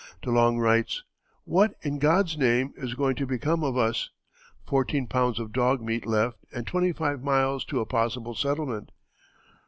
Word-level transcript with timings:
De 0.23 0.31
Long 0.31 0.57
writes: 0.57 1.03
"What, 1.43 1.75
in 1.83 1.99
God's 1.99 2.35
name, 2.35 2.73
is 2.75 2.95
going 2.95 3.15
to 3.17 3.27
become 3.27 3.63
of 3.63 3.77
us? 3.77 4.09
fourteen 4.65 5.05
pounds 5.05 5.37
of 5.39 5.51
dog 5.53 5.79
meat 5.79 6.07
left 6.07 6.43
and 6.51 6.65
twenty 6.65 6.91
five 6.91 7.21
miles 7.23 7.63
to 7.65 7.81
a 7.81 7.85
possible 7.85 8.33
settlement.... 8.33 8.89